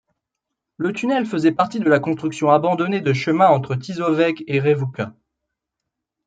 [0.77, 5.13] Le tunnel faisait partie de la construction abandonnée de chemin entre Tisovec et Revuca.